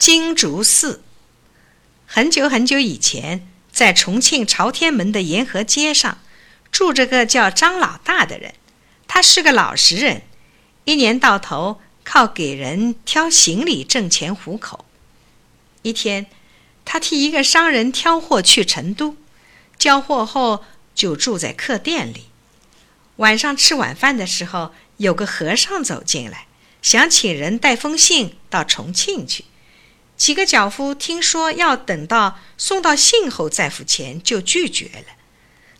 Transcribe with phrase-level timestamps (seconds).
[0.00, 1.02] 金竹寺。
[2.06, 6.16] 很久很久以前，在重庆朝天门的沿河街上，
[6.72, 8.54] 住着个叫张老大的人。
[9.06, 10.22] 他是个老实人，
[10.86, 14.86] 一年到头靠给人挑行李挣钱糊口。
[15.82, 16.24] 一天，
[16.86, 19.18] 他替一个商人挑货去成都，
[19.78, 20.64] 交货后
[20.94, 22.28] 就住在客店里。
[23.16, 26.46] 晚上吃晚饭的时候，有个和尚走进来，
[26.80, 29.44] 想请人带封信到重庆去。
[30.20, 35.16] 几个脚夫听说要等到送到信后再付钱，就拒绝了。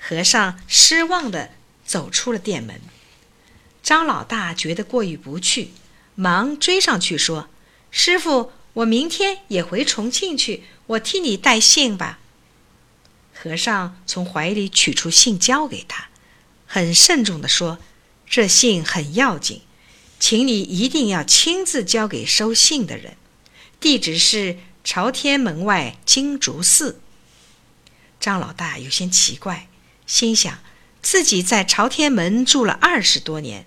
[0.00, 1.50] 和尚失望地
[1.84, 2.80] 走出了店门。
[3.82, 5.72] 张老大觉得过意不去，
[6.14, 7.50] 忙追上去说
[7.92, 12.18] ：“师傅，我明天也回重庆去，我替你带信吧。”
[13.36, 16.08] 和尚从怀里取出信交给他，
[16.66, 17.78] 很慎重地说
[18.26, 19.60] ：“这信很要紧，
[20.18, 23.18] 请你一定要亲自交给收信的人，
[23.80, 27.00] 地址是朝天门外金竹寺。”
[28.20, 29.68] 张老大有些奇怪，
[30.06, 30.58] 心想。
[31.02, 33.66] 自己在朝天门住了二十多年，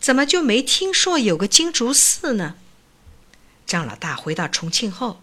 [0.00, 2.56] 怎么就没听说有个金竹寺呢？
[3.64, 5.22] 张老大回到重庆后，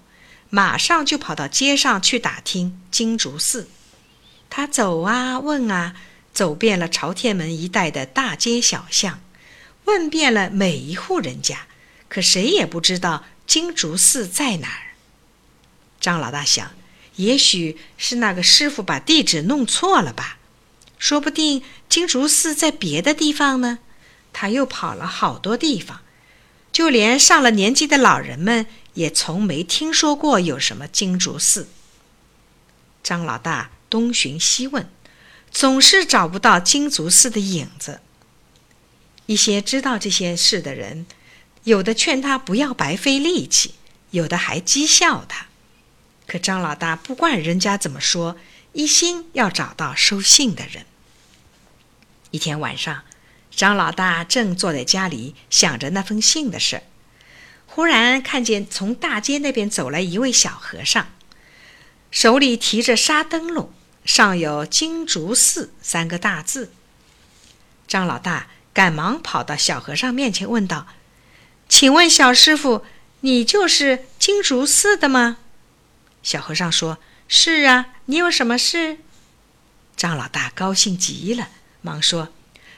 [0.49, 3.67] 马上就跑到街上去打听金竹寺。
[4.49, 5.97] 他走啊问啊，
[6.33, 9.19] 走遍了朝天门一带的大街小巷，
[9.83, 11.67] 问遍了每一户人家，
[12.07, 14.93] 可谁也不知道金竹寺在哪儿。
[15.99, 16.71] 张老大想，
[17.15, 20.37] 也许是那个师傅把地址弄错了吧。
[20.99, 23.79] 说不定金竹寺在别的地方呢。
[24.31, 26.01] 他又跑了好多地方，
[26.71, 31.67] 就连上了年纪的老人们也从没听说过有什么金竹寺。
[33.01, 34.87] 张老大东寻西问，
[35.49, 38.01] 总是找不到金竹寺的影子。
[39.25, 41.07] 一些知道这些事的人，
[41.63, 43.75] 有的劝他不要白费力气，
[44.11, 45.47] 有的还讥笑他。
[46.25, 48.37] 可张老大不管人家怎么说，
[48.73, 50.85] 一心要找到收信的人。
[52.31, 53.03] 一天晚上，
[53.49, 56.83] 张老大正坐在家里想着那封信的事，
[57.65, 61.07] 忽然看见从大街那边走来一位小和尚，
[62.11, 63.73] 手里提着沙灯笼，
[64.05, 66.71] 上有“金竹寺”三个大字。
[67.87, 70.87] 张老大赶忙跑到小和尚面前问道
[71.69, 72.83] ：“请问小师傅，
[73.21, 75.37] 你就是金竹寺的吗？”
[76.21, 76.97] 小和尚说
[77.29, 78.97] ：“是啊，你有什么事？”
[79.95, 81.47] 张老大高兴极了。
[81.81, 82.29] 忙说：“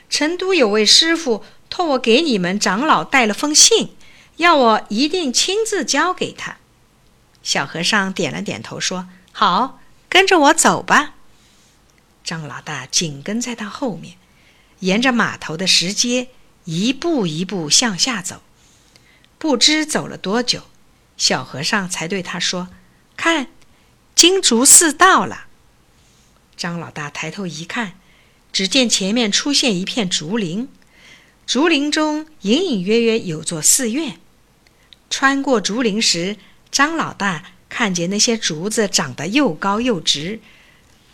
[0.08, 3.96] 成都有位师傅托我给你们长老带了封信，
[4.36, 6.58] 要我一定亲自交给他。”
[7.42, 11.14] 小和尚点了点头，说：“好，跟着我走吧。”
[12.22, 14.16] 张老大紧跟在他后面，
[14.80, 16.28] 沿着码头的石阶
[16.66, 18.42] 一步一步向下走。
[19.42, 20.68] 不知走了多久，
[21.16, 22.68] 小和尚才对他说
[23.18, 23.48] ：“看，
[24.14, 25.46] 金竹寺到了。”
[26.56, 27.94] 张老大抬头一看。
[28.52, 30.68] 只见前面出现一片竹林，
[31.44, 34.20] 竹林中隐隐约约有座寺院。
[35.10, 36.36] 穿过竹林时，
[36.70, 40.38] 张老大看见那些竹子长得又高又直，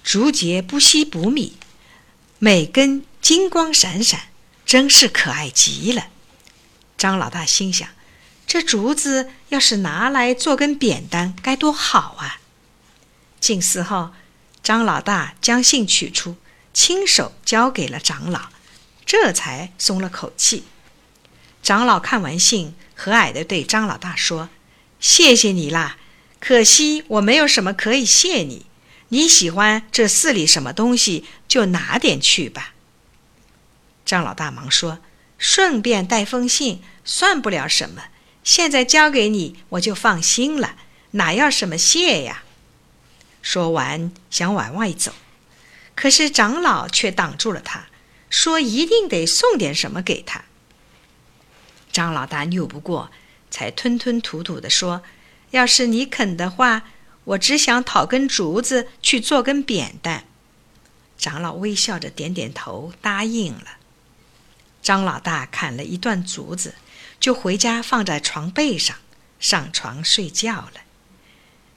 [0.04, 1.56] 竹节不稀不密，
[2.38, 4.28] 每根金光闪闪，
[4.66, 6.08] 真是可爱极了。
[6.98, 7.88] 张老大心想：
[8.48, 12.40] 这竹子要是拿来做根扁担，该多好啊！
[13.38, 14.12] 进寺后，
[14.62, 16.36] 张老大将信取出。
[16.72, 18.48] 亲手交给了长老，
[19.04, 20.64] 这才松了口气。
[21.62, 24.48] 长老看完信，和蔼地对张老大说
[24.98, 25.98] ：“谢谢你啦，
[26.40, 28.64] 可惜我没有什么可以谢你。
[29.08, 32.72] 你喜欢这寺里什么东西，就拿点去吧。”
[34.06, 35.00] 张老大忙说
[35.36, 38.04] ：“顺便带封信，算不了什么。
[38.48, 40.76] 现在交给你，我就放心了，
[41.10, 42.44] 哪要什么谢呀？”
[43.42, 45.12] 说完，想往外走。
[45.94, 47.88] 可是长老却挡住了他，
[48.30, 50.46] 说：“一定得送点什么给他。”
[51.92, 53.10] 张老大拗不过，
[53.50, 55.02] 才吞吞吐吐地说
[55.52, 56.84] ：“要是你肯的话，
[57.24, 60.24] 我只想讨根竹子去做根扁担。”
[61.18, 63.76] 长老微笑着点点头，答应了。
[64.80, 66.76] 张老大砍了一段竹子，
[67.28, 68.96] 就回家放在床背上，
[69.38, 70.80] 上床睡觉了。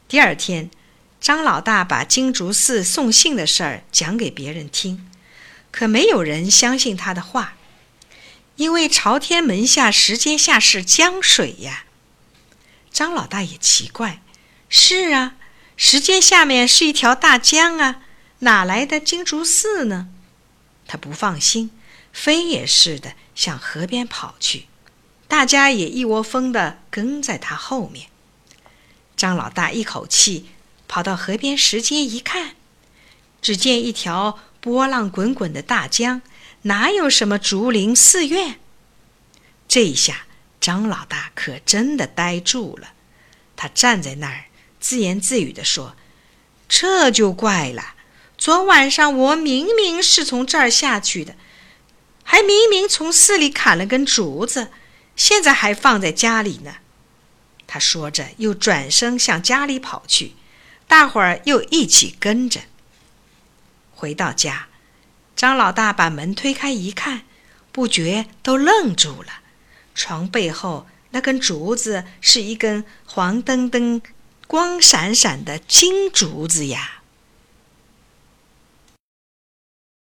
[0.08, 0.72] 第二天。
[1.20, 5.12] 张老大把金竹寺送信的事儿讲给别人听，
[5.70, 7.56] 可没有人相信他的话，
[8.56, 11.84] 因为朝天门下石阶下是江水呀。
[12.90, 14.22] 张老大也奇怪
[14.70, 15.36] ：“是啊，
[15.76, 18.02] 石阶下面是一条大江啊，
[18.40, 20.08] 哪来的金竹寺呢？”
[20.88, 21.70] 他不放心，
[22.14, 24.66] 飞也似的向河边跑去，
[25.32, 28.10] 大家也一窝蜂地跟在他后面。
[29.16, 30.48] 张老大一口气
[30.90, 32.58] 跑到河边石阶一看，
[33.42, 36.22] 只见一条波浪滚滚的大江，
[36.64, 38.60] 哪有什么竹林寺院？
[39.70, 40.26] 这一下，
[40.60, 42.90] 张老大可真的呆住了。
[43.56, 44.48] 他站在那儿，
[44.82, 45.96] 自言自语地说
[46.68, 47.94] ：“这就怪了。
[48.38, 51.38] 昨晚上我明明是从这儿下去的，
[52.22, 54.72] 还明明从寺里砍了根竹子，
[55.16, 56.76] 现在还放在家里呢。”
[57.68, 60.34] 他说着，又转身向家里跑去，
[60.88, 62.62] 大伙儿又一起跟着。
[63.92, 64.68] 回到家，
[65.36, 67.22] 张老大把门推开一看，
[67.72, 69.40] 不觉都愣住了。
[69.96, 74.02] 床背后那根竹子是一根黄澄澄、
[74.48, 77.01] 光闪闪的金竹子呀！